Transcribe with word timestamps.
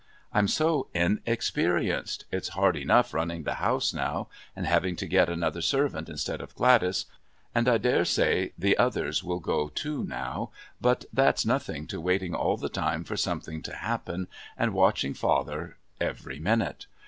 I'm 0.33 0.47
so 0.47 0.87
inexperienced. 0.95 2.25
It's 2.31 2.49
hard 2.57 2.75
enough 2.75 3.13
running 3.13 3.43
the 3.43 3.53
house 3.61 3.93
now, 3.93 4.29
and 4.55 4.65
having 4.65 4.95
to 4.95 5.05
get 5.05 5.29
another 5.29 5.61
servant 5.61 6.09
instead 6.09 6.41
of 6.41 6.55
Gladys 6.55 7.05
and 7.53 7.69
I 7.69 7.77
daresay 7.77 8.51
the 8.57 8.75
others 8.79 9.23
will 9.23 9.39
go 9.39 9.67
too 9.69 10.03
now, 10.03 10.49
but 10.81 11.05
that's 11.13 11.45
nothing 11.45 11.85
to 11.85 12.01
waiting 12.01 12.33
all 12.33 12.57
the 12.57 12.67
time 12.67 13.03
for 13.03 13.15
something 13.15 13.61
to 13.61 13.75
happen 13.75 14.27
and 14.57 14.73
watching 14.73 15.13
father 15.13 15.77
every 15.99 16.39
minute. 16.39 16.87